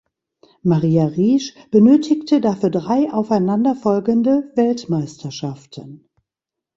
[0.63, 6.09] Maria Riesch benötigte dafür drei aufeinanderfolgende Weltmeisterschaften.